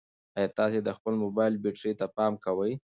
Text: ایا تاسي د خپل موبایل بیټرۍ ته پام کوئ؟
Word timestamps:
ایا 0.37 0.49
تاسي 0.57 0.79
د 0.83 0.89
خپل 0.97 1.13
موبایل 1.23 1.53
بیټرۍ 1.63 1.93
ته 1.99 2.05
پام 2.17 2.33
کوئ؟ 2.45 2.73